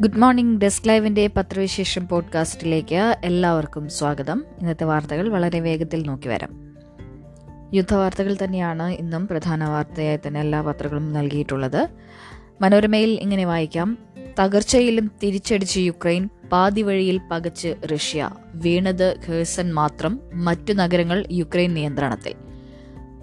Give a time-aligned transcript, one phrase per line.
[0.00, 4.44] Good morning desk ലൈവിന്റെ പത്രവിശേഷം പോഡ്കാസ്റ്റിലേക്ക് എല്ലാവർക്കും സ്വാഗതം.
[4.60, 6.76] ഇന്നത്തെ വാർത്തകൾ വളരെ വേഗത്തിൽ നോക്കി വരാം.
[7.74, 11.88] യുദ്ധവാർത്തകൾ തന്നെയാണ് ഇന്നും പ്രധാന വാർത്തയായി തന്നെ എല്ലാ പത്രങ്ങളും നൽകിയിട്ടുള്ളത്.
[12.60, 13.98] മനോരമയിൽ ഇങ്ങനെ വായിക്കാം.
[14.40, 18.30] തകർച്ചയിലും തിരിച്ചടിച്ച് യുക്രൈൻ പാതി വഴിയിൽ പകച്ച് റഷ്യ.
[18.54, 22.47] വീണത് ഖേഴ്സൺ മാത്രം മറ്റു നഗരങ്ങൾ യുക്രൈൻ നിയന്ത്രണത്തിൽ.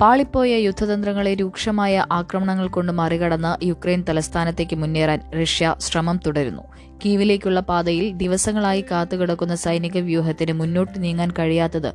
[0.01, 6.63] പാളിപ്പോയ യുദ്ധതന്ത്രങ്ങളെ രൂക്ഷമായ ആക്രമണങ്ങൾ കൊണ്ട് മറികടന്ന് യുക്രൈൻ തലസ്ഥാനത്തേക്ക് മുന്നേറാൻ റഷ്യ ശ്രമം തുടരുന്നു.
[7.05, 11.93] കീവിലേക്കുള്ള പാതയിൽ ദിവസങ്ങളായി കാത്തുകിടക്കുന്ന സൈനിക വ്യൂഹത്തിന് മുന്നോട്ട് നീങ്ങാൻ കഴിയാത്തത്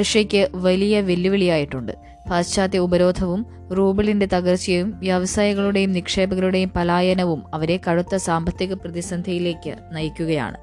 [0.00, 1.92] റഷ്യയ്ക്ക് വലിയ വെല്ലുവിളിയായിട്ടുണ്ട്.
[2.30, 3.46] പാശ്ചാത്യ ഉപരോധവും
[3.78, 10.56] റൂബിളിന്റെ തകർച്ചയും വ്യവസായികളുടെയും നിക്ഷേപകരുടെയും പലായനവും അവരെ കടുത്ത സാമ്പത്തിക പ്രതിസന്ധിയിലേക്ക് നയിക്കുകയാണ്.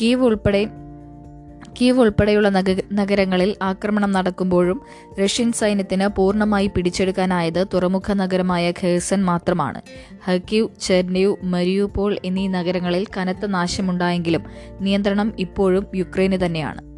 [0.00, 0.66] കീവ് ഉൾപ്പെടെ
[1.78, 2.48] കീവ് ഉൾപ്പെടെയുള്ള
[2.92, 4.82] നഗരങ്ങളിൽ ആക്രമണം നടക്കുമ്പോഴും
[5.24, 9.80] റഷ്യൻ സൈന്യത്തിന് പൂർണമായി പിടിച്ചെടുക്കാനായത് തുറമുഖ നഗരമായ ഖേഴ്സൺ മാത്രമാണ്.
[10.24, 14.44] ഹക്കീവ് ചെർനീവ് മരിയുപോൾ എന്നീ നഗരങ്ങളിൽ കനത്ത നാശമുണ്ടായെങ്കിലും
[14.80, 16.90] നിയന്ത്രണം ഇപ്പോഴും യുക്രൈന് തന്നെയാണ്.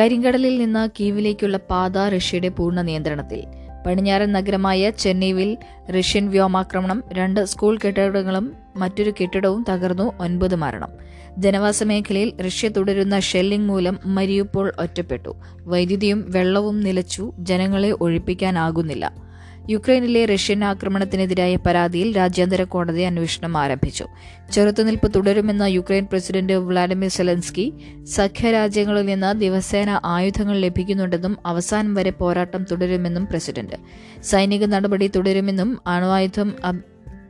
[0.00, 3.42] കരിങ്കടലിൽ നിന്ന് കീവിലേക്കുള്ള പാത റഷ്യയുടെ പൂർണ നിയന്ത്രണത്തിൽ.
[3.86, 5.56] പടിഞ്ഞാറൻ നഗരമായ ചെന്നൈവിൽ
[5.98, 10.92] റഷ്യൻ വ്യോമാക്രമണം രണ്ട് സ്കൂൾ കെട്ടിടങ്ങളും മറ്റൊരു കെട്ടിടവും തകർന്നു ഒൻപത് മരണം.
[11.38, 15.32] ജനവാസ മേഖലയിൽ റഷ്യ തുടരുന്ന ഷെല്ലിംഗ് മൂലം മരിയുപ്പോൾ ഒറ്റപ്പെട്ടു.
[15.64, 19.28] വൈദ്യുതിയും വെള്ളവും നിലച്ചു ജനങ്ങളെ ഒഴിപ്പിക്കാനാകുന്നില്ല.
[19.70, 24.04] യുക്രൈനിലെ റഷ്യൻ ആക്രമണത്തിനെതിരായ പരാതിയിൽ രാജ്യാന്തര കോടതി അന്വേഷണം ആരംഭിച്ചു.
[24.52, 27.66] ചെറുത്തുനിൽപ്പ് തുടരുമെന്ന യുക്രൈൻ പ്രസിഡന്റ് വ്ളാഡിമിർ സെലൻസ്കി
[28.04, 33.76] സഖ്യരാജ്യങ്ങളിൽ നിന്ന് ദിവസേന ആയുധങ്ങൾ ലഭിക്കുന്നുണ്ടെന്നും അവസാനം വരെ പോരാട്ടം തുടരുമെന്നും പ്രസിഡന്റ്.
[34.22, 36.54] സൈനിക നടപടി തുടരുമെന്നും അണുവായുധം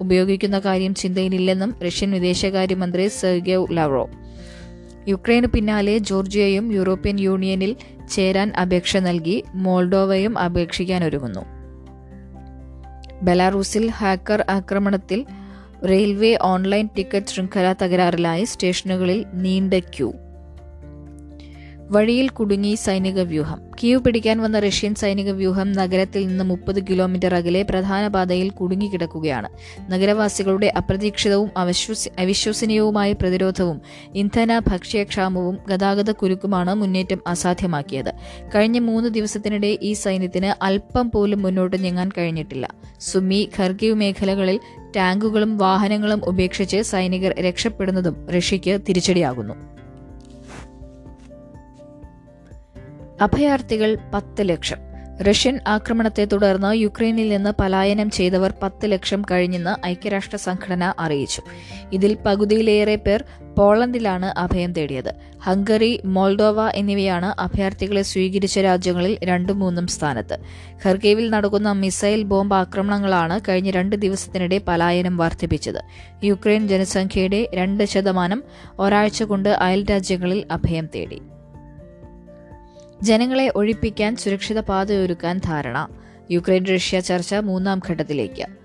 [0.00, 4.10] ഉപയോഗിക്കുന്ന കാര്യം ചിന്തയിലില്ലെന്നും റഷ്യൻ വിദേശകാര്യമന്ത്രി സെർഗേവ് ലവ്റോ.
[5.08, 7.76] യുക്രൈന് പിന്നാലെ ജോർജിയയും യൂറോപ്യൻ യൂണിയനിൽ
[8.10, 11.40] ചേരാൻ അപേക്ഷ നൽകി മോൾഡോവയും അപേക്ഷിക്കാൻ ഒരുങ്ങുന്നു.
[13.22, 15.26] ബെലാറൂസിൽ ഹാക്കർ ആക്രമണത്തിൽ
[15.88, 20.12] റെയിൽവേ ഓൺലൈൻ ടിക്കറ്റ് ശൃംഖല തകരാറിലായി സ്റ്റേഷനുകളിൽ നീണ്ട ക്യൂ.
[21.90, 23.60] വഴിയിൽ കുടുങ്ങി സൈനിക വ്യൂഹം.
[23.82, 29.48] കീവ് പിടിക്കാൻ വന്ന റഷ്യൻ സൈനിക വ്യൂഹം നഗരത്തിൽ നിന്ന് മുപ്പത് കിലോമീറ്റർ അകലെ പ്രധാന പാതയിൽ കുടുങ്ങിക്കിടക്കുകയാണ്.
[29.92, 31.50] നഗരവാസികളുടെ അപ്രതീക്ഷിതവും
[32.18, 33.80] അവിശ്വസനീയവുമായ പ്രതിരോധവും
[34.14, 38.12] ഇന്ധന ഭക്ഷ്യക്ഷാമവും ഗതാഗത കുരുക്കുമാണ് മുന്നേറ്റം അസാധ്യമാക്കിയത്.
[38.54, 42.68] കഴിഞ്ഞ മൂന്ന് ദിവസത്തിനിടെ ഈ സൈന്യത്തിന് അല്പം പോലും മുന്നോട്ട് ഞെങ്ങാൻ കഴിഞ്ഞിട്ടില്ല.
[43.00, 44.60] സുമി ഖർഗീവ് മേഖലകളിൽ
[44.96, 49.77] ടാങ്കുകളും വാഹനങ്ങളും ഉപേക്ഷിച്ച് സൈനികർ രക്ഷപ്പെടുന്നതും റഷ്യയ്ക്ക് തിരിച്ചടിയാകുന്നു.
[53.20, 54.76] അഭയാർത്ഥികൾ പത്ത് ലക്ഷം.
[55.22, 61.42] റഷ്യൻ ആക്രമണത്തെ തുടർന്ന് യുക്രൈനിൽ നിന്ന് പലായനം ചെയ്തവർ പത്ത് ലക്ഷം കഴിഞ്ഞെന്ന് ഐക്യരാഷ്ട്ര സംഘടന അറിയിച്ചു.
[61.92, 63.24] ഇതിൽ പകുതിയിലേറെ പേർ
[63.58, 65.14] പോളണ്ടിലാണ് അഭയം തേടിയത്.
[65.42, 70.38] ഹംഗറി മോൾഡോവ എന്നിവയാണ് അഭയാർത്ഥികളെ സ്വീകരിച്ച രാജ്യങ്ങളിൽ രണ്ടും മൂന്നും സ്ഥാനത്ത്.
[70.86, 75.82] ഖർഗേവിൽ നടക്കുന്ന മിസൈൽ ബോംബ് ആക്രമണങ്ങളാണ് കഴിഞ്ഞ രണ്ട് ദിവസത്തിനിടെ പലായനം വർദ്ധിപ്പിച്ചത്.
[76.24, 78.44] യുക്രൈൻ ജനസംഖ്യയുടെ രണ്ട് ശതമാനം
[78.78, 81.20] ഒരാഴ്ച കൊണ്ട് അയൽ രാജ്യങ്ങളിൽ അഭയം തേടി.
[83.02, 85.88] ജനങ്ങളെ ഒഴിപ്പിക്കാൻ സുരക്ഷിത പാതയൊരുക്കാൻ ധാരണ.
[86.30, 88.57] യുക്രൈൻ റഷ്യ ചർച്ച മൂന്നാം ഘട്ടത്തിലേക്ക്.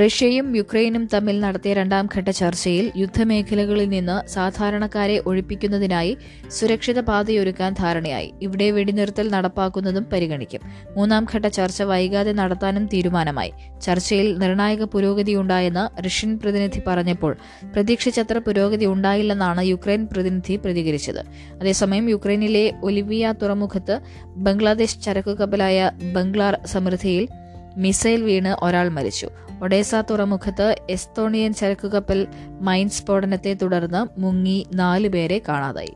[0.00, 6.16] റഷ്യയും യുക്രൈനും തമ്മിൽ നടത്തിയ രണ്ടാം ഘട്ട ചർച്ചയിൽ യുദ്ധമേഖലകളിൽ നിന്ന് സാധാരണക്കാരെ ഒഴിപ്പിക്കുന്നതിനായി
[6.50, 8.32] സുരക്ഷിത പാതയൊരുക്കാൻ ധാരണയായി.
[8.42, 10.60] ഇവിടെ വെടിനിർത്തൽ നടപ്പാക്കുന്നതും പരിഗണിക്കും.
[10.96, 13.52] മൂന്നാം ഘട്ട ചർച്ച വൈകാതെ നടത്താനും തീരുമാനമായി.
[13.82, 17.36] ചർച്ചയിൽ നിർണായക പുരോഗതിയുണ്ടായെന്ന് റഷ്യൻ പ്രതിനിധി പറഞ്ഞപ്പോൾ
[17.74, 21.22] പ്രതീക്ഷിച്ചത്ര പുരോഗതി ഉണ്ടായില്ലെന്നാണ് യുക്രൈൻ പ്രതിനിധി പ്രതികരിച്ചത്.
[21.60, 27.28] അതേസമയം യുക്രൈനിലെ ഒലിവിയ തുറമുഖത്ത് ബംഗ്ലാദേശ് ചരക്കു കപ്പലായ ബംഗ്ലാർ സമൃദ്ധിയിൽ
[27.76, 29.45] മിസൈൽ വീണ് ഒരാൾ മരിച്ചു.
[29.62, 32.26] ഒഡേസ തുറമുഖത്ത് എസ്തോണിയൻ ചരക്കുകപ്പൽ
[32.60, 35.94] മൈൻ സ്ഫോടനത്തെ തുടർന്ന് മുങ്ങി നാലുപേരെ കാണാതായി.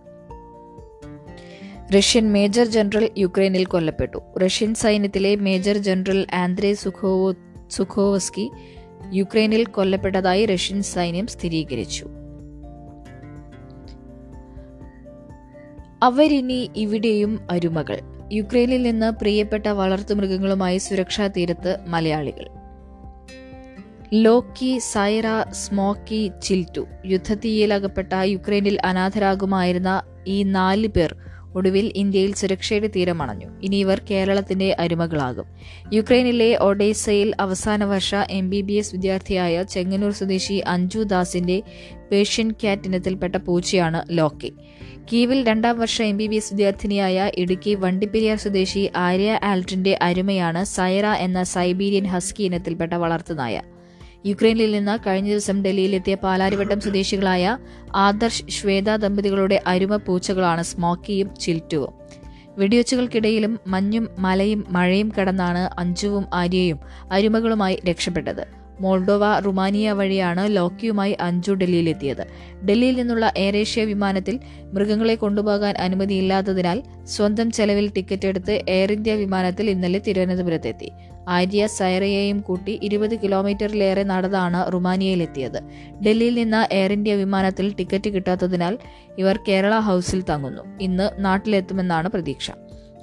[1.98, 4.38] റഷ്യൻ മേജർ ജനറൽ യുക്രൈനിൽ കൊല്ലപ്പെട്ടു.
[4.38, 7.34] റഷ്യൻ സൈന്യത്തിലെ major general Andrei Sukhovo
[7.70, 8.50] Sukhovetsky
[9.12, 12.06] യുക്രൈനിൽ കൊല്ലപ്പെട്ടതായി റഷ്യൻ സൈന്യം സ്ഥിരീകരിച്ചു.
[16.02, 18.00] അവരിനി ഇവിടെയും അരുമകൾ.
[18.32, 22.59] യുക്രൈനിൽ നിന്ന് പ്രിയപ്പെട്ട വളർത്തുമൃഗങ്ങളുമായി സുരക്ഷാ തീരത്ത് മലയാളികൾ.
[24.12, 31.16] ലോക്കി സൈറ സ്മോക്കി ചിൽറ്റു യുദ്ധത്തീയിലകപ്പെട്ട യുക്രൈനിൽ അനാഥരാകുമായിരുന്ന ഈ നാല് പേർ
[31.54, 33.48] ഒടുവിൽ ഇന്ത്യയിൽ സുരക്ഷയുടെ തീരമണഞ്ഞു.
[33.62, 35.46] ഇനി ഇവർ കേരളത്തിന്റെ അരുമകളാകും
[35.92, 41.62] യുക്രൈനിലെ ഒഡേസയിൽ അവസാന വർഷ എം ബി ബി എസ് വിദ്യാർത്ഥിയായ ചെങ്ങന്നൂർ സ്വദേശി അഞ്ജു ദാസിന്റെ
[42.12, 44.52] പേഷ്യൻ ക്യാറ്റ് ഇനത്തിൽപ്പെട്ട പൂച്ചയാണ് ലോക്കി.
[45.12, 51.06] കീവിൽ രണ്ടാം വർഷ എം ബി ബി എസ് വിദ്യാർത്ഥിനിയായ ഇടുക്കി വണ്ടിപ്പെരിയാർ സ്വദേശി ആര്യ ആൽട്ടിന്റെ അരുമയാണ് സൈറ
[51.06, 53.60] എന്ന സൈബീരിയൻ ഹസ്കി ഇനത്തിൽപ്പെട്ട വളർത്തുനായ
[54.26, 57.44] യുക്രൈനിൽ നിന്ന് കഴിഞ്ഞ ദിവസം ഡൽഹിയിലെത്തിയ പാലാരിവട്ടം സ്വദേശികളായ
[57.94, 61.94] ആദർശ് ശ്വേത ദമ്പതികളുടെ അരുമ പൂച്ചകളാണ് സ്മോക്കിയും ചിൽറ്റുവും
[62.58, 66.78] വെടിവെച്ചുകൾക്കിടയിലും മഞ്ഞും മലയും മഴയും കടന്നാണ് അഞ്ജുവും ആര്യയും
[67.12, 68.59] അരുമകളുമായി രക്ഷപ്പെട്ടത്.
[68.80, 72.24] മോൾഡോവ റുമാനിയ വഴിയാണ് ലോക്കിയുമായി അഞ്ജു ഡൽഹിയിലെത്തിയത്.
[72.64, 74.40] ഡൽഹിയിൽ നിന്നുള്ള എയർ ഏഷ്യ വിമാനത്തിൽ
[74.74, 80.90] മൃഗങ്ങളെ കൊണ്ടുപോകാൻ അനുമതിയില്ലാത്തതിനാൽ സ്വന്തം ചെലവിൽ ടിക്കറ്റ് എടുത്ത് എയർ ഇന്ത്യ വിമാനത്തിൽ ഇന്നലെ തിരുവനന്തപുരത്തെത്തി.
[81.28, 85.60] ആര്യ സൈറയെയും കൂട്ടി ഇരുപത് കിലോമീറ്ററിലേറെ നടന്നാണ് റുമാനിയയിലെത്തിയത്.
[86.06, 88.78] ഡൽഹിയിൽ നിന്ന് എയർ ഇന്ത്യ വിമാനത്തിൽ ടിക്കറ്റ് കിട്ടാത്തതിനാൽ
[89.18, 90.64] ഇവർ കേരള ഹൗസിൽ തങ്ങുന്നു.
[90.80, 92.50] ഇന്ന് നാട്ടിലെത്തുമെന്നാണ് പ്രതീക്ഷ.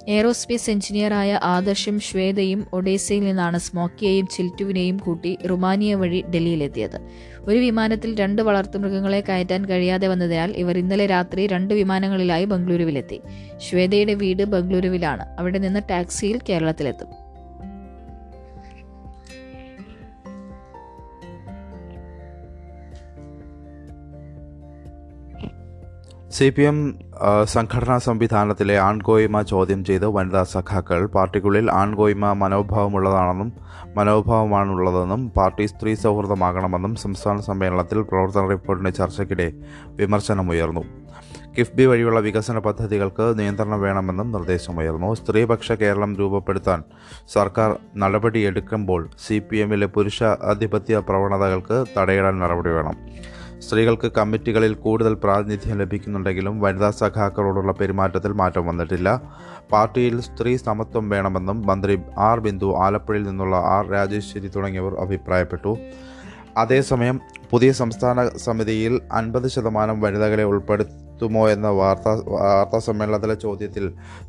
[0.08, 7.00] എയറോസ്പേസ് എഞ്ചിനീയറായ ആദർശും ശ്വേതയും ഒഡേസയിൽ നിന്നാണ് സ്മോക്കിയെയും ചിൽറ്റുവിനെയും കൂട്ടി റുമാനിയ വഴി ഡൽഹിയിലെത്തിയത്.
[7.40, 13.20] ഒരു വിമാനത്തിൽ രണ്ട് വളർത്തുമൃഗങ്ങളെ കയറ്റാൻ കഴിയാതെ വന്നതിനാൽ ഇവർ ഇന്നലെ രാത്രി രണ്ട് വിമാനങ്ങളിലായി ബംഗളൂരുവിലെത്തി.
[13.58, 15.36] ശ്വേതയുടെ വീട് ബംഗളൂരുവിലാണ്.
[15.38, 17.27] അവിടെ നിന്ന് ടാക്സിയിൽ കേരളത്തിലെത്തും.
[26.36, 26.78] സി പി എം
[27.44, 33.50] സംഘടനാ സംവിധാനത്തിലെ ആൺകോയ്മ ചോദ്യം ചെയ്ത് വനിതാ സഖാക്കൾ പാർട്ടിക്കുള്ളിൽ ആൺകോയ്മ മനോഭാവമുള്ളതാണെന്നും
[33.96, 39.48] മനോഭാവമാണുള്ളതെന്നും പാർട്ടി സ്ത്രീ സൗഹൃദമാകണമെന്നും സംസ്ഥാന സമ്മേളനത്തിൽ പ്രവർത്തന റിപ്പോർട്ടിന്റെ ചർച്ചയ്ക്കിടെ
[40.00, 40.82] വിമർശനമുയർന്നു.
[41.56, 45.14] കിഫ്ബി വഴിയുള്ള വികസന പദ്ധതികൾക്ക് നിയന്ത്രണം വേണമെന്നും നിർദ്ദേശമുയർന്നു.
[45.14, 46.82] സ്ത്രീപക്ഷ കേരളം രൂപപ്പെടുത്താൻ
[47.34, 52.96] സർക്കാർ നടപടിയെടുക്കുമ്പോൾ സി പി എമ്മിലെ പുരുഷ ആധിപത്യ പ്രവണതകൾക്ക് തടയിടാൻ നടപടി വേണം.
[53.66, 59.08] സ്ത്രീകൾക്ക് കമ്മിറ്റികളിൽ കൂടുതൽ പ്രാതിനിധ്യം ലഭിക്കുന്നുണ്ടെങ്കിലും വനിതാ സഖാക്കളോടുള്ള പെരുമാറ്റത്തിൽ മാറ്റം വന്നിട്ടില്ല.
[59.72, 61.96] പാർട്ടിയിൽ സ്ത്രീ സമത്വം വേണമെന്നും മന്ത്രി
[62.28, 65.72] ആർ ബിന്ദു ആലപ്പുഴയിൽ നിന്നുള്ള ആർ രാജേശ്വരി തുടങ്ങിയവർ അഭിപ്രായപ്പെട്ടു.
[66.62, 67.16] അതേസമയം
[67.50, 73.84] പുതിയ സംസ്ഥാന സമിതിയിൽ അൻപത് ശതമാനം വനിതകളെ ഉൾപ്പെടുത്തുമോ എന്ന വാർത്താ വാർത്താ സമ്മേളനത്തിലെ ചോദ്യത്തിൽ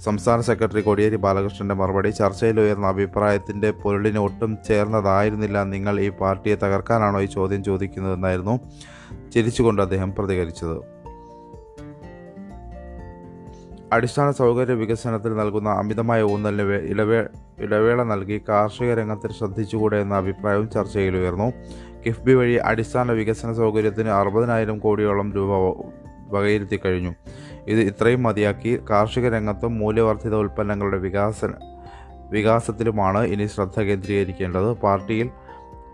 [0.05, 5.57] സംസ്ഥാന സെക്രട്ടറി കോടിയേരി ബാലകൃഷ്ണന്റെ മറുപടി ചർച്ചയിൽ ഉയർന്ന അഭിപ്രായത്തിന്റെ പൊരുളിന് ഒട്ടും ചേർന്നതായിരുന്നില്ല.
[5.73, 8.55] നിങ്ങൾ ഈ പാർട്ടിയെ തകർക്കാനാണോ ഈ ചോദ്യം ചോദിക്കുന്നതെന്നായിരുന്നു.
[9.33, 10.99] ചിരിച്ചുകൊണ്ട് അദ്ദേഹം പ്രതികരിച്ചത്.
[13.93, 17.23] അടിസ്ഥാന സൗകര്യ വികസനത്തിൽ നൽകുന്ന അമിതമായ ഊന്നലിന് ഇടവേ
[17.59, 21.53] ഇടവേള നൽകി കാർഷിക രംഗത്തിൽ ശ്രദ്ധിച്ചുകൂടെ എന്ന അഭിപ്രായവും ചർച്ചയിൽ ഉയർന്നു.
[22.05, 25.83] കിഫ്ബി വഴി അടിസ്ഥാന വികസന സൗകര്യത്തിന് അറുപതിനായിരം കോടിയോളം രൂപ
[26.33, 27.13] വകയിരുത്തി കഴിഞ്ഞു.
[27.67, 31.53] ഇത് ഇത്രയും മതിയാക്കി കാർഷിക രംഗത്തും മൂല്യവർദ്ധിത ഉൽപ്പന്നങ്ങളുടെ വികാസന
[32.29, 34.71] വികാസത്തിലുമാണ് ഇനി ശ്രദ്ധ കേന്ദ്രീകരിക്കേണ്ടത്.
[34.77, 35.29] പാർട്ടിയിൽ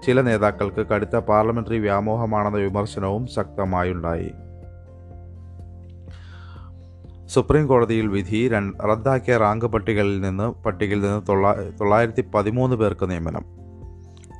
[0.05, 4.31] ചില നേതാക്കൾക്ക് കടുത്ത പാർലമെന്ററി വ്യാമോഹമാണെന്ന വിമർശനവും ശക്തമായുണ്ടായി.
[7.27, 8.39] സുപ്രീം കോടതിയിൽ വിധി
[8.89, 11.21] റദ്ദാക്കിയ റാങ്ക് പട്ടികയിൽ നിന്ന് പട്ടികയിൽ നിന്ന്
[11.79, 13.45] തൊള്ളായിരത്തി പതിമൂന്ന് പേർക്ക് നിയമനം.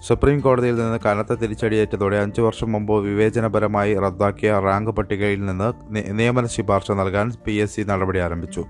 [0.08, 5.70] സുപ്രീം കോടതിയിൽ നിന്ന് കനത്ത തിരിച്ചടിയേറ്റതോടെ അഞ്ചു വർഷം മുമ്പ് വിവേചനപരമായി റദ്ദാക്കിയ റാങ്ക് പട്ടികയിൽ നിന്ന്
[6.20, 8.66] നിയമന ശുപാർശ നൽകാൻ പി എസ് സി നടപടി ആരംഭിച്ചു.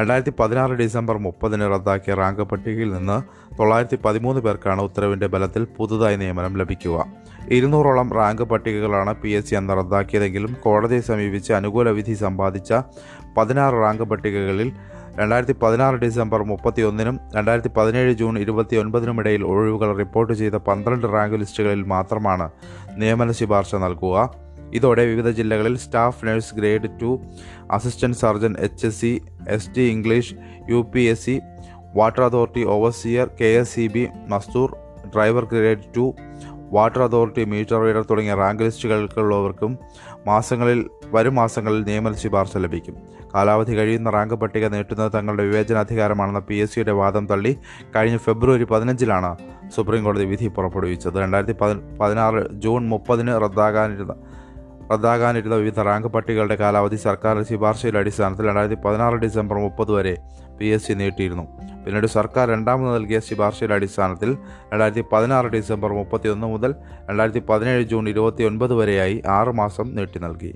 [0.00, 3.16] രണ്ടായിരത്തി പതിനാറ് ഡിസംബർ മുപ്പതിന് റദ്ദാക്കിയ റാങ്ക് പട്ടികയിൽ നിന്ന്
[3.58, 6.96] തൊള്ളായിരത്തി പതിമൂന്ന് പേർക്കാണ് ഉത്തരവിന്റെ ബലത്തിൽ പുതുതായി നിയമനം ലഭിക്കുക.
[7.56, 12.72] ഇരുന്നൂറോളം റാങ്ക് പട്ടികകളാണ് പി എസ് സി അന്ന് റദ്ദാക്കിയതെങ്കിലും കോടതിയെ സമീപിച്ച് അനുകൂല വിധി സമ്പാദിച്ച
[13.36, 14.70] പതിനാറ് റാങ്ക് പട്ടികകളിൽ
[15.20, 21.36] രണ്ടായിരത്തി പതിനാറ് ഡിസംബർ മുപ്പത്തിയൊന്നിനും രണ്ടായിരത്തി പതിനേഴ് ജൂൺ ഇരുപത്തി ഒൻപതിനും ഇടയിൽ ഒഴിവുകൾ റിപ്പോർട്ട് ചെയ്ത പന്ത്രണ്ട് റാങ്ക്
[21.42, 22.46] ലിസ്റ്റുകളിൽ മാത്രമാണ്
[23.02, 24.16] നിയമന ശുപാർശ നൽകുക.
[24.74, 27.20] ഇതോടെ വിവിധ ജില്ലകളിൽ staff nurse grade two
[27.70, 30.34] assistant surgeon H S C S T English
[30.68, 31.40] U P S C
[31.94, 34.76] water authority overseer K S B Mazdoor
[35.14, 36.14] driver grade two
[36.72, 39.78] water authority meter reader തുടങ്ങിയ റാങ്ക് ലിസ്റ്റുകൾക്കുള്ളവർക്കും
[40.26, 42.96] മാസങ്ങളിൽ വരും മാസങ്ങളിൽ നിയമന ശുപാർശ ലഭിക്കും.
[43.34, 47.56] കാലാവധി കഴിയുന്ന റാങ്ക് പട്ടിക നീട്ടുന്നത് തങ്ങളുടെ വിവേചനാധികാരമാണെന്ന പി എസ് സിയുടെ വാദം തള്ളി
[47.96, 49.36] കഴിഞ്ഞ ഫെബ്രുവരി പതിനഞ്ചിലാണ്
[49.76, 51.14] സുപ്രീം കോടതി വിധി പുറപ്പെടുവിച്ചത്.
[51.14, 51.56] രണ്ടായിരത്തി
[52.00, 54.14] പതിനാറ് ജൂൺ മുപ്പതിന് റദ്ദാകാനിരുന്ന
[54.92, 60.14] റദ്ദാകാനിരുന്ന വിവിധ റാങ്ക് പട്ടികകളുടെ കാലാവധി സർക്കാർ ശുപാർശയുടെ അടിസ്ഥാനത്തിൽ രണ്ടായിരത്തി പതിനാറ് ഡിസംബർ മുപ്പത് വരെ
[60.58, 61.44] പി എസ് സി നീട്ടിയിരുന്നു.
[61.84, 64.30] പിന്നീട് സർക്കാർ രണ്ടാമത് നൽകിയ ശുപാർശയുടെ അടിസ്ഥാനത്തിൽ
[64.72, 66.74] രണ്ടായിരത്തി പതിനാറ് ഡിസംബർ മുപ്പത്തിയൊന്ന് മുതൽ
[67.10, 70.52] രണ്ടായിരത്തി പതിനേഴ് ജൂൺ ഇരുപത്തി ഒൻപത് വരെയായി ആറ് മാസം നീട്ടി നൽകി.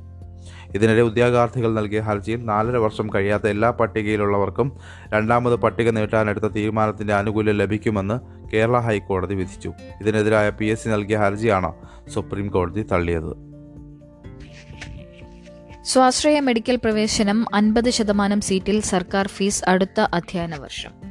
[0.75, 4.77] ഇതിനിടെ ഉദ്യോഗാർത്ഥികൾ നൽകിയ ഹർജിയിൽ നാലര വർഷം കഴിയാത്ത എല്ലാ പട്ടികയിലുള്ളവർക്കും
[5.15, 8.19] രണ്ടാമത് പട്ടിക നീട്ടാനെടുത്ത തീരുമാനത്തിന്റെ ആനുകൂല്യം ലഭിക്കുമെന്ന്
[8.55, 9.73] കേരള ഹൈക്കോടതി വിധിച്ചു.
[10.01, 11.73] ഇതിനെതിരായ പി നൽകിയ ഹർജിയാണ്
[12.11, 13.54] സുപ്രീം കോടതി തള്ളിയത്.
[15.87, 21.04] സ്വാശ്രയ മെഡിക്കൽ പ്രവേശനം അൻപത് ശതമാനം സീറ്റിൽ സർക്കാർ ഫീസ് അടുത്ത അധ്യയന വർഷം.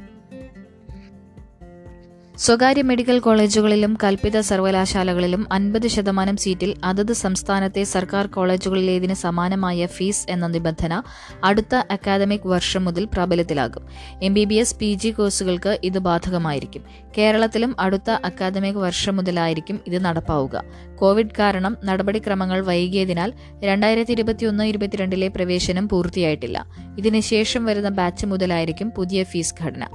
[2.38, 10.46] സ്വകാര്യ മെഡിക്കൽ കോളേജുകളിലും കൽപ്പിത സർവകലാശാലകളിലും അൻപത് ശതമാനം സീറ്റിൽ അതത് സംസ്ഥാനത്തെ സർക്കാർ കോളേജുകളിലേതിന് സമാനമായ ഫീസ് എന്ന
[10.46, 11.02] നിബന്ധന
[11.44, 13.86] അടുത്ത അക്കാദമിക് വർഷം മുതൽ പ്രാബല്യത്തിലാകും.
[14.22, 16.82] M B B S P G കോഴ്സുകൾക്ക് ഇത് ബാധകമായിരിക്കും.
[17.18, 20.64] കേരളത്തിലും അടുത്ത അക്കാദമിക് വർഷം മുതലായിരിക്കും ഇത് നടപ്പാവുക.
[20.96, 23.32] കോവിഡ് കാരണം നടപടിക്രമങ്ങൾ വൈകിയതിനാൽ
[23.64, 26.66] രണ്ടായിരത്തി ഇരുപത്തിയൊന്ന് ഇരുപത്തിരണ്ടിലെ പ്രവേശനം പൂർത്തിയായിട്ടില്ല.
[26.98, 29.86] ഇതിനുശേഷം വരുന്ന ബാച്ച് മുതലായിരിക്കും പുതിയ ഫീസ് ഘടന.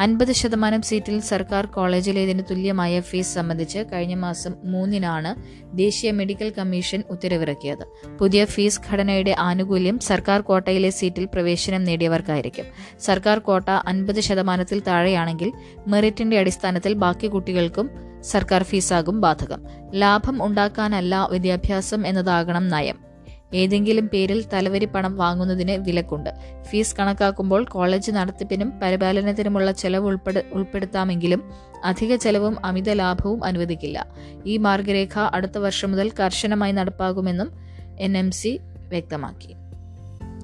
[0.00, 5.30] അൻപത് ശതമാനം സീറ്റിൽ സർക്കാർ കോളേജിലേതിന് തുല്യമായ ഫീസ് സംബന്ധിച്ച് കഴിഞ്ഞ മാസം മൂന്നിനാണ്
[5.76, 7.84] ദേശീയ മെഡിക്കൽ കമ്മീഷൻ ഉത്തരവിറക്കിയത്.
[8.20, 12.64] പുതിയ ഫീസ് ഘടനയുടെ ആനുകൂല്യം സർക്കാർ കോട്ടയിലെ സീറ്റിൽ പ്രവേശനം നേടിയവർക്കായിരിക്കും.
[13.00, 15.52] സർക്കാർ കോട്ട അൻപത് ശതമാനത്തിൽ താഴെയാണെങ്കിൽ
[15.86, 17.90] മെറിറ്റിന്റെ അടിസ്ഥാനത്തിൽ ബാക്കി കുട്ടികൾക്കും
[18.20, 19.64] സർക്കാർ ഫീസാകും ബാധകം.
[19.94, 23.07] ലാഭം ഉണ്ടാക്കാനല്ല വിദ്യാഭ്യാസം എന്നതാകണം നയം.
[23.54, 26.30] ഏതെങ്കിലും പേരിൽ തലവരി പണം വാങ്ങുന്നതിന് വിലക്കുണ്ട്.
[26.62, 31.42] ഫീസ് കണക്കാക്കുമ്പോൾ കോളേജ് നടത്തിപ്പിനും പരിപാലനത്തിനുമുള്ള ചെലവ് ഉൾപ്പെടു ഉൾപ്പെടുത്താമെങ്കിലും
[31.84, 34.06] അധിക ചെലവും അമിത ലാഭവും അനുവദിക്കില്ല.
[34.46, 37.52] ഈ മാർഗരേഖ അടുത്ത വർഷം മുതൽ കർശനമായി നടപ്പാകുമെന്നും
[38.00, 39.54] എൻ എം സി വ്യക്തമാക്കി.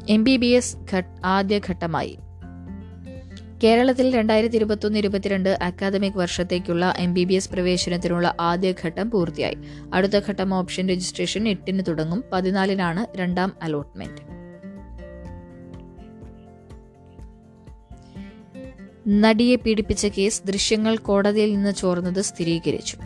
[0.09, 0.77] എം ബി ബി എസ്
[1.25, 2.19] ആദ്യഘട്ടമായി.
[3.63, 9.57] കേരളത്തിൽ രണ്ടായിരത്തി ഇരുപത്തൊന്ന് ഇരുപത്തിരണ്ട് അക്കാദമിക് വർഷത്തേക്കുള്ള എം ബി ബി എസ് പ്രവേശനത്തിനുള്ള ആദ്യഘട്ടം പൂർത്തിയായി.
[9.95, 12.25] അടുത്ത ഘട്ടം ഓപ്ഷൻ രജിസ്ട്രേഷൻ എട്ടിന് തുടങ്ങും.
[12.33, 14.45] പതിനാലിനാണ് രണ്ടാം അലോട്ട്മെന്റ്.
[19.09, 22.97] നടിയെ പീഡിപ്പിച്ച കേസ് ദൃശ്യങ്ങൾ കോടതിയിൽ നിന്ന് ചോർന്നത് സ്ഥിരീകരിച്ചു.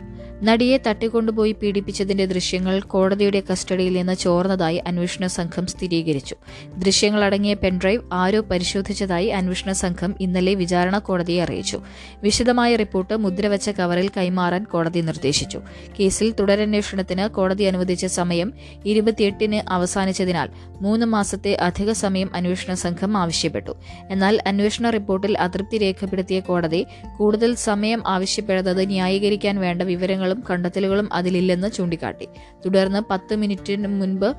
[0.43, 6.35] നടിയെ തട്ടിക്കൊണ്ടുപോയി പീഡിപ്പിച്ചതിന്റെ ദൃശ്യങ്ങൾ കോടതിയുടെ കസ്റ്റഡിയിൽ നിന്ന് ചോർന്നതായി അന്വേഷണ സംഘം സ്ഥിരീകരിച്ചു.
[6.77, 11.81] ദൃശ്യങ്ങളടങ്ങിയ പെൻഡ്രൈവ് ആരോ പരിശോധിച്ചതായി അന്വേഷണ സംഘം ഇന്നലെ വിചാരണ കോടതിയെ അറിയിച്ചു.
[12.23, 15.61] വിശദമായ റിപ്പോർട്ട് മുദ്രവച്ച കവറിൽ കൈമാറാൻ കോടതി നിർദ്ദേശിച്ചു.
[15.99, 18.53] കേസിൽ തുടരന്വേഷണത്തിന് കോടതി അനുവദിച്ച സമയം
[18.85, 20.49] ഇരുപത്തിയെട്ടിന് അവസാനിച്ചതിനാൽ
[20.81, 23.75] മൂന്ന് മാസത്തെ അധിക സമയം അന്വേഷണ സംഘം ആവശ്യപ്പെട്ടു.
[24.09, 26.85] എന്നാൽ അന്വേഷണ റിപ്പോർട്ടിൽ അതൃപ്തി രേഖപ്പെടുത്തിയ കോടതി
[27.17, 32.27] കൂടുതൽ സമയം ആവശ്യപ്പെടുന്നത് ന്യായീകരിക്കാൻ വേണ്ട വിവരങ്ങൾ വിവരങ്ങളും കണ്ടെത്തലുകളും അതിലില്ലെന്ന് ചൂണ്ടിക്കാട്ടി.
[32.65, 34.35] തുടർന്ന് പത്ത് മിനിറ്റിന് മുൻപ്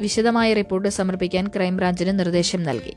[0.00, 2.94] വിശദമായ റിപ്പോർട്ട് സമർപ്പിക്കാൻ ക്രൈംബ്രാഞ്ചിന് നിർദ്ദേശം നൽകി.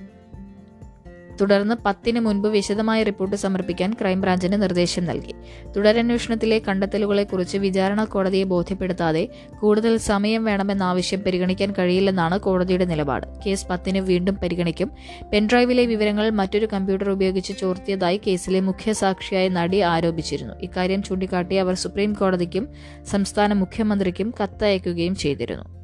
[1.41, 5.33] തുടർന്ന് പത്തിന് മുൻപ് വിശദമായ റിപ്പോർട്ട് സമർപ്പിക്കാൻ ക്രൈംബ്രാഞ്ചിന് നിർദ്ദേശം നൽകി.
[5.75, 9.29] തുടരന്വേഷണത്തിലെ കണ്ടെത്തലുകളെക്കുറിച്ച് വിചാരണ കോടതിയെ ബോധ്യപ്പെടുത്താതെ
[9.59, 13.27] കൂടുതൽ സമയം വേണമെന്ന ആവശ്യം പരിഗണിക്കാൻ കഴിയില്ലെന്നാണ് കോടതിയുടെ നിലപാട്.
[13.45, 14.91] കേസ് പത്തിന് വീണ്ടും പരിഗണിക്കും.
[15.33, 20.53] പെൻഡ്രൈവിലെ വിവരങ്ങൾ മറ്റൊരു കമ്പ്യൂട്ടർ ഉപയോഗിച്ച് ചോർത്തിയതായി കേസിലെ മുഖ്യ സാക്ഷിയായ നടി ആരോപിച്ചിരുന്നു.
[20.63, 22.67] ഇക്കാര്യം ചൂണ്ടിക്കാട്ടി അവർ സുപ്രീം കോടതിക്കും
[23.05, 25.76] സംസ്ഥാന മുഖ്യമന്ത്രിക്കും കത്തയക്കുകയും ചെയ്തിരുന്നു.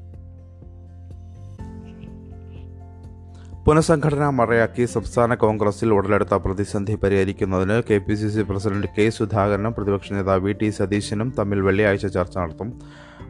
[3.65, 10.12] പുനഃസംഘടന മറയാക്കി സംസ്ഥാന കോൺഗ്രസിൽ ഉടലെടുത്ത പ്രതിസന്ധി പരിഹരിക്കുന്നതിന് K P C C president K സുധാകരനും പ്രതിപക്ഷ
[10.15, 12.70] നേതാവ് വി ടി സതീശനും തമ്മിൽ വെള്ളിയാഴ്ച ചർച്ച നടത്തും.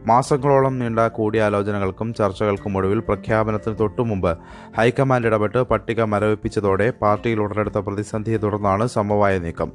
[0.09, 4.31] മാസങ്ങളോളം നീണ്ട കൂടിയാലോചനകൾക്കും ചർച്ചകൾക്കും ഒടുവിൽ പ്രഖ്യാപനത്തിന് തൊട്ടുമുമ്പ്
[4.79, 9.71] ഹൈക്കമാൻഡ് ഇടപെട്ട് പട്ടിക മരവിപ്പിച്ചതോടെ പാർട്ടിയിൽ ഉടലെടുത്ത പ്രതിസന്ധിയെ തുടർന്നാണ് സമവായ നീക്കം.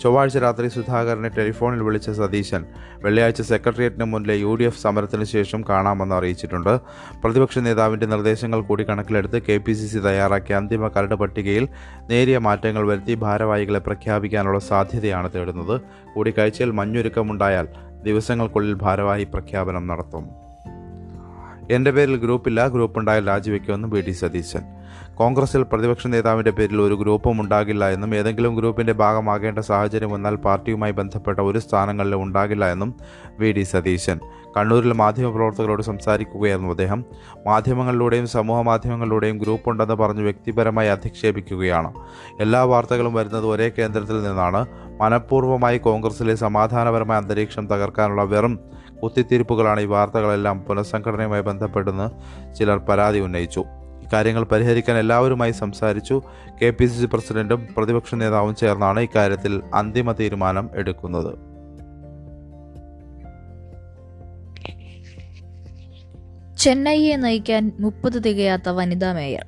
[0.00, 2.64] ചൊവ്വാഴ്ച രാത്രി സുധാകരനെ ടെലിഫോണിൽ വിളിച്ച സതീശൻ
[2.96, 6.80] വെള്ളിയാഴ്ച സെക്രട്ടേറിയറ്റിന് മുന്നിലെ യു ഡി എഫ് സമരത്തിന് ശേഷം കാണാമെന്ന് അറിയിച്ചിട്ടുണ്ട്.
[7.24, 11.68] പ്രതിപക്ഷ നേതാവിന്റെ നിർദ്ദേശങ്ങൾ കൂടി കണക്കിലെടുത്ത് കെ പി സി സി തയ്യാറാക്കിയ അന്തിമ കരട് പട്ടികയിൽ
[12.10, 15.80] നേരിയ മാറ്റങ്ങൾ വരുത്തി ഭാരവാഹികളെ പ്രഖ്യാപിക്കാനുള്ള സാധ്യതയാണ് തേടുന്നത്.
[16.14, 17.68] കൂടിക്കാഴ്ചയിൽ മഞ്ഞൊരുക്കമുണ്ടായാൽ
[18.02, 20.28] ദിവസങ്ങൾക്കുള്ളിൽ ഭാരവാഹി പ്രഖ്യാപനം നടത്തും.
[21.70, 22.68] എന്റെ പേരിൽ ഗ്രൂപ്പില്ല.
[22.68, 24.81] ഗ്രൂപ്പ് ഉണ്ടായാൽ രാജിവെക്കുമെന്നും ബി ഡി സതീശൻ.
[25.14, 31.38] കോൺഗ്രസിൽ പ്രതിപക്ഷ നേതാവിന്റെ പേരിൽ ഒരു ഗ്രൂപ്പും ഉണ്ടാകില്ല എന്നും ഏതെങ്കിലും ഗ്രൂപ്പിന്റെ ഭാഗമാകേണ്ട സാഹചര്യം വന്നാൽ പാർട്ടിയുമായി ബന്ധപ്പെട്ട
[31.38, 32.94] ഒരു സ്ഥാനങ്ങളിലും ഉണ്ടാകില്ല എന്നും
[33.38, 34.20] വി ഡി സതീശൻ.
[34.56, 37.04] കണ്ണൂരിൽ മാധ്യമപ്രവർത്തകരോട് സംസാരിക്കുകയായിരുന്നു അദ്ദേഹം.
[37.46, 41.92] മാധ്യമങ്ങളിലൂടെയും സമൂഹ മാധ്യമങ്ങളിലൂടെയും ഗ്രൂപ്പ് ഉണ്ടെന്ന് പറഞ്ഞ് വ്യക്തിപരമായി അധിക്ഷേപിക്കുകയാണ്.
[42.40, 44.66] എല്ലാ വാർത്തകളും വരുന്നത് ഒരേ കേന്ദ്രത്തിൽ നിന്നാണ്.
[45.00, 48.58] മനഃപൂർവമായി കോൺഗ്രസിലെ സമാധാനപരമായ അന്തരീക്ഷം തകർക്കാനുള്ള വെറും
[49.02, 52.08] കുത്തിത്തിരിപ്പുകളാണ് ഈ വാർത്തകളെല്ലാം പുനഃസംഘടനയുമായി ബന്ധപ്പെട്ടെന്ന്
[52.54, 53.64] ചിലർ പരാതി ഉന്നയിച്ചു.
[54.12, 56.22] ഇക്കാര്യങ്ങൾ പരിഹരിക്കാൻ എല്ലാവരുമായി സംസാരിച്ചു.
[56.62, 61.32] കെ പി സി സി പ്രസിഡന്റും പ്രതിപക്ഷ നേതാവും ചേർന്നാണ് ഇക്കാര്യത്തിൽ അന്തിമ തീരുമാനം എടുക്കുന്നത്.
[66.58, 69.46] ചെന്നൈയെ നയിക്കാൻ മുപ്പത് തികയാത്ത വനിതാ മേയർ.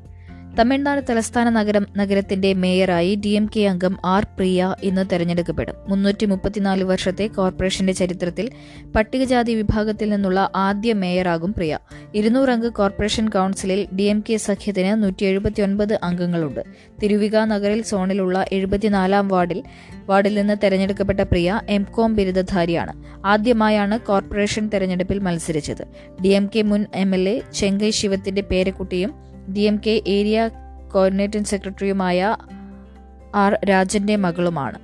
[0.58, 5.74] തമിഴ്നാട് തലസ്ഥാന നഗരം നഗരത്തിന്റെ മേയറായി ഡി എം കെ അംഗം ആർ പ്രിയ ഇന്ന് തെരഞ്ഞെടുക്കപ്പെടും.
[5.88, 8.50] മുന്നൂറ്റി മുപ്പത്തിനാല് വർഷത്തെ കോർപ്പറേഷന്റെ ചരിത്രത്തിൽ
[8.96, 11.78] പട്ടികജാതി വിഭാഗത്തിൽ നിന്നുള്ള ആദ്യ മേയറാകും പ്രിയ.
[12.14, 16.60] ഇരുന്നൂറംഗ കോർപ്പറേഷൻ കൗൺസിലിൽ ഡി എം കെ സഖ്യത്തിന് നൂറ്റി എഴുപത്തിയൊൻപത് അംഗങ്ങളുണ്ട്.
[17.02, 19.62] തിരുവിക നഗറിൽ സോണിലുള്ള എഴുപത്തിനാലാം വാർഡിൽ
[20.06, 22.92] വാർഡിൽ നിന്ന് തെരഞ്ഞെടുക്കപ്പെട്ട പ്രിയ എം കോം ബിരുദധാരിയാണ്.
[23.26, 25.84] ആദ്യമായാണ് കോർപ്പറേഷൻ തെരഞ്ഞെടുപ്പിൽ മത്സരിച്ചത്.
[26.22, 30.50] ഡി എം കെ മുൻ എം എൽ എ ചെങ്കൈ ശിവത്തിന്റെ പേരക്കുട്ടിയും D M K area
[30.94, 32.36] coordinating സെക്രട്ടറിയുമായ
[33.34, 34.78] ആർ രാജന്റെ മകളുമാണ്.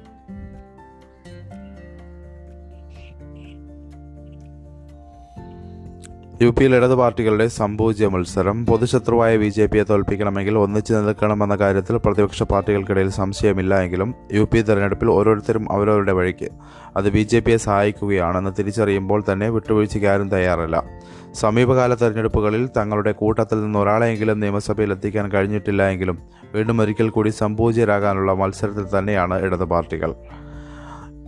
[6.43, 8.67] യു പിയിൽ ഇടതു പാർട്ടികളുടെ സമ്പൂജ്യ മത്സരം.
[8.67, 15.11] പൊതുശത്രുവായ ബി ജെ പിയെ തോൽപ്പിക്കണമെങ്കിൽ ഒന്നിച്ചു നിൽക്കണമെന്ന കാര്യത്തിൽ പ്രതിപക്ഷ പാർട്ടികൾക്കിടയിൽ സംശയമില്ല എങ്കിലും യു പി തെരഞ്ഞെടുപ്പിൽ
[15.11, 16.49] ഓരോരുത്തരും അവരവരുടെ വഴിക്ക്.
[16.97, 20.85] അത് ബി ജെ പിയെ സഹായിക്കുകയാണെന്ന് തിരിച്ചറിയുമ്പോൾ തന്നെ വിട്ടുവീഴ്ചയ്ക്ക് ആരും തയ്യാറല്ല.
[21.34, 26.18] സമീപകാല തെരഞ്ഞെടുപ്പുകളിൽ തങ്ങളുടെ കൂട്ടത്തിൽ നിന്ന് ഒരാളെയെങ്കിലും നിയമസഭയിൽ എത്തിക്കാൻ കഴിഞ്ഞിട്ടില്ല എങ്കിലും
[26.54, 30.14] വീണ്ടും ഒരിക്കൽ കൂടി സംപൂജ്യരാകാനുള്ള മത്സരത്തിൽ തന്നെയാണ് ഇടത് പാർട്ടികൾ.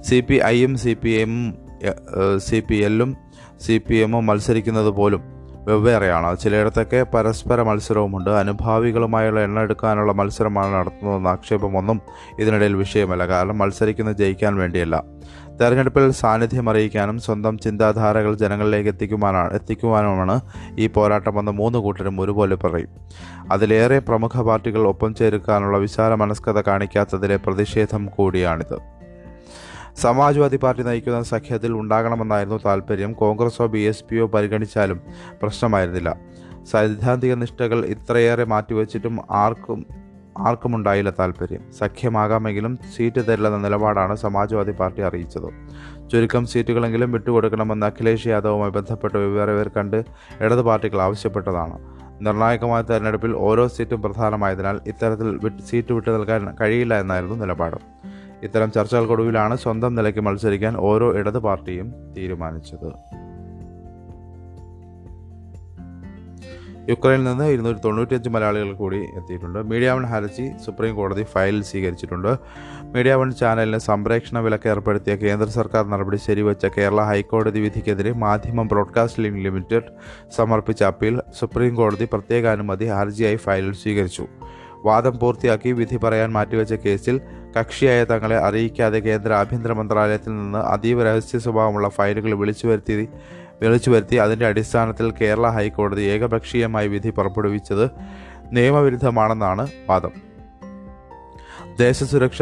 [0.00, 1.54] സി പി ഐയും സി പി എമ്മും
[2.38, 3.16] സി പി എല്ലും
[3.60, 5.32] സി പി എമ്മും മത്സരിക്കുന്നത് പോലും
[5.66, 6.38] വെവ്വേറെയാണ്.
[6.38, 8.30] ചിലയിടത്തൊക്കെ പരസ്പര മത്സരവുമുണ്ട്.
[8.30, 12.00] അനുഭാവികളുമായുള്ള എണ്ണ എടുക്കാനുള്ള മത്സരമാണ് നടത്തുന്നതെന്ന ആക്ഷേപമൊന്നും
[12.38, 13.26] ഇതിനിടയിൽ വിഷയമല്ല.
[13.26, 15.04] കാരണം മത്സരിക്കുന്നത് ജയിക്കാൻ വേണ്ടിയല്ല.
[15.60, 20.40] തെരഞ്ഞെടുപ്പിൽ സാന്നിധ്യം അറിയിക്കാനും സ്വന്തം ചിന്താധാരകൾ ജനങ്ങളിലേക്ക് എത്തിക്കുവാനാണ് എത്തിക്കുവാനുമാണ്
[20.78, 22.88] ഈ പോരാട്ടമെന്ന് മൂന്ന് കൂട്ടരും ഒരുപോലെ പറയും.
[23.52, 28.78] അതിലേറെ പ്രമുഖ പാർട്ടികൾ ഒപ്പം ചേരുക്കാനുള്ള വിശാല മനസ്കത കാണിക്കാത്തതിലെ പ്രതിഷേധം കൂടിയാണിത്.
[29.96, 35.00] സമാജ്വാദി പാർട്ടി നയിക്കുന്ന സഖ്യത്തിൽ ഉണ്ടാകണമെന്നായിരുന്നു താൽപ്പര്യം കോൺഗ്രസോ ബി എസ് പിയോ പരിഗണിച്ചാലും
[35.42, 36.16] പ്രശ്നമായിരുന്നില്ല.
[36.70, 40.01] സൈദ്ധാന്തിക നിഷ്ഠകൾ ഇത്രയേറെ മാറ്റിവെച്ചിട്ടും ആർക്കും
[40.38, 41.72] ആർക്കുമുണ്ടായില്ല താല്പര്യം.
[41.72, 45.48] സഖ്യമാകാമെങ്കിലും സീറ്റ് തരില്ലെന്ന നിലപാടാണ് സമാജ്വാദി പാർട്ടി അറിയിച്ചത്.
[46.10, 50.04] ചുരുക്കം സീറ്റുകളെങ്കിലും വിട്ടുകൊടുക്കണമെന്ന് അഖിലേഷ് യാദവുമായി ബന്ധപ്പെട്ട് വിവരവേർ കണ്ട്
[50.40, 51.78] ഇടത് പാർട്ടികൾ ആവശ്യപ്പെട്ടതാണ്.
[52.20, 57.76] നിർണായകമായ തെരഞ്ഞെടുപ്പിൽ ഓരോ സീറ്റും പ്രധാനമായതിനാൽ ഇത്തരത്തിൽ സീറ്റ് വിട്ടു നൽകാൻ കഴിയില്ല എന്നായിരുന്നു നിലപാട്.
[58.42, 62.92] ഇത്തരം ചർച്ചകൾക്കൊടുവിലാണ് സ്വന്തം നിലയ്ക്ക് മത്സരിക്കാൻ ഓരോ ഇടത് പാർട്ടിയും തീരുമാനിച്ചത്.
[66.88, 69.58] യുക്രൈനിൽ നിന്ന് ഇരുന്നൂറ്റി തൊണ്ണൂറ്റിയഞ്ച് മലയാളികൾ കൂടി എത്തിയിട്ടുണ്ട്.
[69.58, 72.38] മീഡിയ വൺ ഹർജി സുപ്രീം കോടതി ഫയൽ സ്വീകരിച്ചിട്ടുണ്ട്.
[72.94, 79.44] മീഡിയ വൺ ചാനലിന് സംപ്രേക്ഷണ വിലക്ക് ഏർപ്പെടുത്തിയ കേന്ദ്ര സർക്കാർ നടപടി ശരിവച്ച കേരള ഹൈക്കോടതി വിധിക്കെതിരെ മാധ്യമം ബ്രോഡ്കാസ്റ്റിംഗ്
[79.44, 79.90] ലിമിറ്റഡ്
[80.36, 84.26] സമർപ്പിച്ച അപ്പീൽ സുപ്രീം കോടതി പ്രത്യേക അനുമതി ഹർജിയായി ഫയലിൽ സ്വീകരിച്ചു.
[84.84, 87.20] വാദം പൂർത്തിയാക്കി വിധി പറയാൻ മാറ്റിവെച്ച കേസിൽ
[87.56, 93.08] കക്ഷിയായ തങ്ങളെ അറിയിക്കാതെ കേന്ദ്ര ആഭ്യന്തര മന്ത്രാലയത്തിൽ നിന്ന് അതീവ രഹസ്യ സ്വഭാവമുള്ള ഫയലുകൾ വിളിച്ചു വരുത്തി
[93.62, 97.86] വിളിച്ചു വരുത്തി അതിന്റെ അടിസ്ഥാനത്തിൽ കേരള ഹൈക്കോടതി ഏകപക്ഷീയമായി വിധി പുറപ്പെടുവിച്ചത്
[98.52, 100.14] നിയമവിരുദ്ധമാണെന്നാണ് വാദം.
[101.78, 102.38] ദേശസുരക്ഷ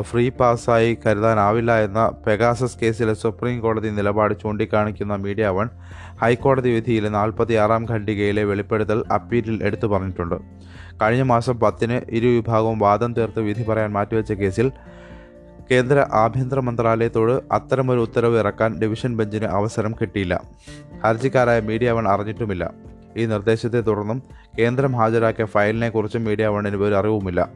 [0.00, 5.68] ഫ്രീ പാസ്സായി കരുതാനാവില്ല എന്ന പെഗാസസ് കേസിലെ സുപ്രീം കോടതി നിലപാട് ചൂണ്ടിക്കാണിക്കുന്ന മീഡിയ വൺ
[6.22, 10.36] ഹൈക്കോടതി വിധിയിലെ നാൽപ്പത്തി ആറാം ഖണ്ഡികയിലെ വെളിപ്പെടുത്തൽ അപ്പീലിൽ എടുത്തു പറഞ്ഞിട്ടുണ്ട്.
[11.02, 14.70] കഴിഞ്ഞ മാസം പത്തിന് ഇരുവിഭാഗവും വാദം തീർത്ത് വിധി പറയാൻ മാറ്റിവെച്ച കേസിൽ
[15.70, 20.42] കേന്ദ്ര ആഭ്യന്തര മന്ത്രാലയത്തോട് അത്തരമൊരു ഉത്തരവ് ഇറക്കാൻ ഡിവിഷൻ ബെഞ്ചിന് അവസരം കിട്ടിയില്ല.
[21.04, 22.70] ഹർജിക്കാരായ മീഡിയ വൺ അറിഞ്ഞിട്ടുമില്ല.
[23.16, 24.22] ഈ നിർദ്ദേശത്തെ തുടർന്നും
[24.58, 27.48] കേന്ദ്രം ഹാജരാക്കിയ ഫയലിനെക്കുറിച്ച് മീഡിയ വണ്ണിന് ഒരു അറിവുമില്ല.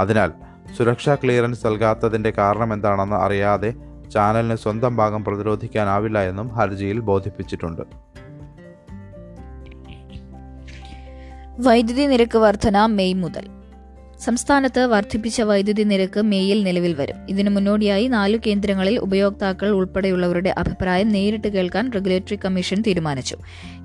[0.00, 0.32] അതിനാൽ
[0.78, 3.74] സുരക്ഷാ ക്ലിയറൻസ് നൽകാത്തതിന്റെ കാരണം എന്താണെന്ന് അറിയാതെ
[4.14, 7.82] ചാനലിന് സ്വന്തം ഭാഗം പ്രതിരോധിക്കാനാവില്ല എന്നും ഹർജിയിൽ ബോധിപ്പിച്ചിട്ടുണ്ട്.
[11.58, 13.63] വൈദ്യുതി നിരക്ക് വർധന മെയ് മുതൽ.
[14.20, 17.16] സംസ്ഥാനത്ത് വർദ്ധിപ്പിച്ച വൈദ്യുതി നിരക്ക് മേയിൽ നിലവിൽ വരും.
[17.28, 23.36] ഇതിനു മുന്നോടിയായി നാലു കേന്ദ്രങ്ങളിൽ ഉപയോക്താക്കൾ ഉൾപ്പെടെയുള്ളവരുടെ അഭിപ്രായം നേരിട്ട് കേൾക്കാൻ റെഗുലേറ്ററി കമ്മീഷൻ തീരുമാനിച്ചു.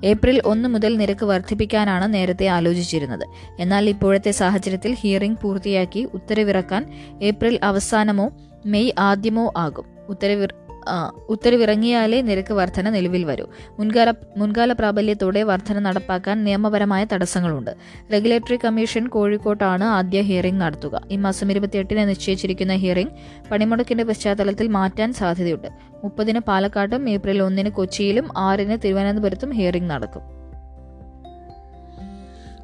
[0.04, 3.26] ഏപ്രിൽ ഒന്ന് മുതൽ നിരക്ക് വർദ്ധിപ്പിക്കാനാണ് നേരത്തെ ആലോചിച്ചിരുന്നത്.
[3.58, 6.86] എന്നാൽ ഇപ്പോഴത്തെ സാഹചര്യത്തിൽ ഹിയറിംഗ് പൂർത്തിയാക്കി ഉത്തരവിറക്കാൻ
[7.22, 8.30] ഏപ്രിൽ അവസാനമോ
[8.66, 9.84] മെയ് ആദ്യമോ ആകും.
[10.08, 10.48] ഉത്തരവിറ
[11.28, 13.46] ഉത്തരവിറങ്ങിയാലേ നിരക്ക് വർധന നിലവിൽ വരൂ.
[13.78, 17.70] മുൻകാല മുൻകാല പ്രാബല്യത്തോടെ വർധന നടപ്പാക്കാൻ നിയമപരമായ തടസ്സങ്ങളുണ്ട്.
[18.12, 21.00] റെഗുലേറ്ററി കമ്മീഷൻ കോഴിക്കോട്ടാണ് ആദ്യ ഹിയറിംഗ് നടത്തുക.
[21.10, 23.12] ഈ മാസം ഇരുപത്തിയെട്ടിന് നിശ്ചയിച്ചിരിക്കുന്ന ഹിയറിംഗ്
[23.50, 25.68] പണിമുടക്കിന്റെ പശ്ചാത്തലത്തിൽ മാറ്റാൻ സാധ്യതയുണ്ട്.
[26.04, 30.39] മുപ്പതിന് പാലക്കാട്ടും ഏപ്രിൽ ഒന്നിന് കൊച്ചിയിലും ആറിന് തിരുവനന്തപുരത്തും ഹിയറിംഗ് നടക്കും.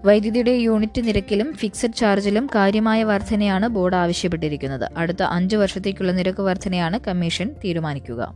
[0.07, 4.91] വൈദ്യുതിയുടെ യൂണിറ്റ് നിരക്കിലും ഫിക്സഡ് ചാർജിലും കാര്യമായ വർധനയാണ് ബോർഡ് ആവശ്യപ്പെട്ടിരിക്കുന്നത്.
[4.97, 8.35] അടുത്ത അഞ്ചു വർഷത്തേക്കുള്ള നിരക്ക് വർധനയാണ് കമ്മീഷൻ തീരുമാനിക്കുക.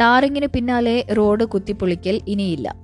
[0.00, 2.74] ടാറിങ്ങിന് പിന്നാലെ റോഡ് കുത്തിപ്പൊളിക്കൽ ഇനിയില്ല.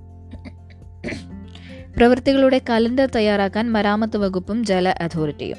[1.97, 5.57] പ്രവൃത്തികളുടെ കലണ്ടർ തയ്യാറാക്കാൻ മരാമത്ത് വകുപ്പും ജല അതോറിറ്റിയും.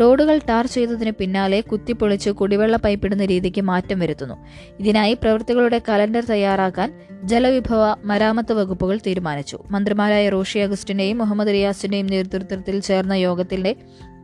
[0.00, 4.34] റോഡുകൾ ടാർ ചെയ്തതിന് പിന്നാലെ കുത്തിപ്പൊളിച്ച് കുടിവെള്ള പൈപ്പിടുന്ന രീതിക്ക് മാറ്റം വരുത്തുന്നു.
[4.80, 9.58] ഇതിനായി പ്രവൃത്തികളുടെ കലണ്ടർ തയ്യാറാക്കാൻ ജലവിഭവ മരാമത്ത് വകുപ്പുകൾ തീരുമാനിച്ചു.
[9.70, 13.76] മന്ത്രിമാരായ റോഷി അഗസ്റ്റിന്റെയും മുഹമ്മദ് റിയാസിന്റെയും നേതൃത്വത്തിൽ ചേർന്ന യോഗത്തിന്റെ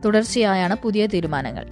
[0.05, 1.65] തുടർച്ചയായാണ് പുതിയ തീരുമാനങ്ങൾ.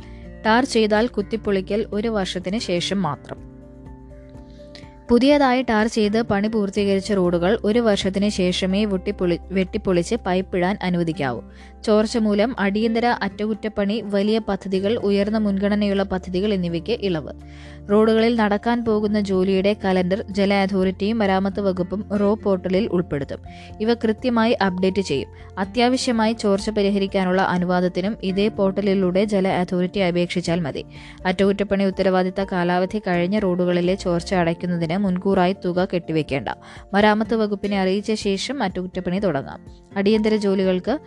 [0.46, 3.50] ടാർ ചെയ്താൽ കുത്തിപ്പൊളിക്കൽ ഒരു വർഷത്തിന് ശേഷം മാത്രം.
[5.10, 11.42] പുതിയതായി ടാർ ചെയ്ത് പണി പൂർത്തീകരിച്ച റോഡുകൾ ഒരു വർഷത്തിന് ശേഷമേ വെട്ടിപ്പൊളി വെട്ടിപ്പൊളിച്ച് പൈപ്പിടാൻ അനുവദിക്കാവൂ.
[11.86, 17.34] ചോർച്ച മൂലം അടിയന്തര അറ്റകുറ്റപ്പണി വലിയ പദ്ധതികൾ ഉയർന്ന മുൻഗണനയുള്ള പദ്ധതികൾ എന്നിവയ്ക്ക് ഇളവ്.
[17.92, 23.40] റോഡുകളിൽ നടക്കാൻ പോകുന്ന ജോലിയുടെ കലണ്ടർ ജല അതോറിറ്റിയും മരാമത്ത് വകുപ്പും റോ പോർട്ടലിൽ ഉൾപ്പെടുത്തും.
[23.82, 25.30] ഇവ കൃത്യമായി അപ്ഡേറ്റ് ചെയ്യും.
[25.58, 30.86] അത്യാവശ്യമായി ചോർച്ച പരിഹരിക്കാനുള്ള അനുവാദത്തിനും ഇതേ പോർട്ടലിലൂടെ ജല അതോറിറ്റി അപേക്ഷിച്ചാൽ മതി.
[31.26, 36.50] അറ്റകുറ്റപ്പണി ഉത്തരവാദിത്ത കാലാവധി കഴിഞ്ഞ റോഡുകളിലെ ചോർച്ച അടയ്ക്കുന്നതിന് മുൻകൂറായി തുക കെട്ടിവെക്കേണ്ട.
[36.94, 39.90] മരാമത്ത് വകുപ്പിനെ അറിയിച്ച ശേഷം അറ്റകുറ്റപ്പണി തുടങ്ങാം.
[39.98, 41.00] അടിയന്തര ജോലികൾക്ക്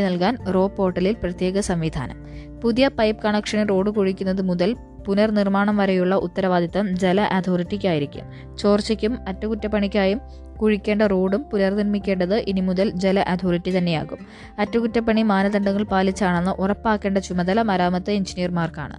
[0.00, 2.16] അനുമതി നൽകാൻ റോ പോർട്ടലിൽ പ്രത്യേക സംവിധാനം.
[2.60, 8.56] പുതിയ പൈപ്പ് കണക്ഷന് റോഡ് കുഴിക്കുന്നത് മുതൽ പുനർനിർമ്മാണം വരെയുള്ള ഉത്തരവാദിത്തം ജല അതോറിറ്റിക്കായിരിക്കും.
[8.56, 10.20] ചോർച്ചയ്ക്കും അറ്റകുറ്റപ്പണിക്കായും
[10.62, 14.18] കുഴിക്കേണ്ട റോഡും പുനർനിർമ്മിക്കേണ്ടത് ഇനി മുതൽ ജല അതോറിറ്റി തന്നെയാകും.
[14.58, 18.96] അറ്റകുറ്റപ്പണി മാനദണ്ഡങ്ങൾ പാലിച്ചാണെന്ന് ഉറപ്പാക്കേണ്ട ചുമതല മരാമത്ത് എഞ്ചിനീയർമാർക്കാണ്.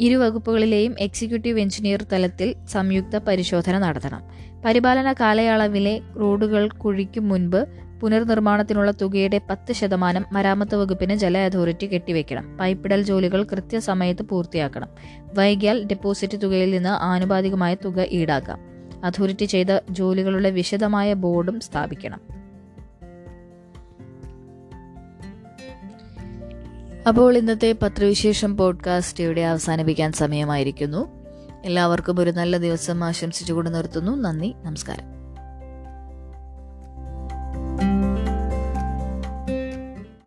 [0.00, 4.22] ഇരു വകുപ്പുകളിലെയും എക്സിക്യൂട്ടീവ് എഞ്ചിനീയർ തലത്തിൽ സംയുക്ത പരിശോധന നടത്തണം.
[4.64, 7.66] പരിപാലന കാലയളവിലെ റോഡുകൾ കുഴിക്കും മുൻപ്
[8.02, 12.58] പുനർനിർമ്മാണത്തിനുള്ള തുകയുടെ പത്ത് ശതമാനം മരാമത്ത് വകുപ്പിന് ജല അതോറിറ്റി കെട്ടിവെക്കണം.
[12.58, 14.88] പൈപ്പിടൽ ജോലികൾ കൃത്യസമയത്ത് പൂർത്തിയാക്കണം.
[15.34, 18.58] വൈകിയാൽ ഡെപ്പോസിറ്റ് തുകയിൽ നിന്ന് ആനുപാതികമായ തുക ഈടാക്കാം.
[19.04, 22.20] അതോറിറ്റി ചെയ്ത ജോലികളുടെ വിശദമായ ബോർഡും സ്ഥാപിക്കണം.
[27.08, 31.08] അപ്പോൾ ഇന്നത്തെ പത്രവിശേഷം പോഡ്കാസ്റ്റ് ഇവിടെ അവസാനിപ്പിക്കാൻ സമയമായിരിക്കുന്നു.
[31.64, 34.16] എല്ലാവർക്കും ഒരു നല്ല ദിവസം ആശംസിച്ചുകൊണ്ട് നിർത്തുന്നു.
[34.16, 35.21] നന്ദി നമസ്കാരം.
[37.82, 38.21] Bye.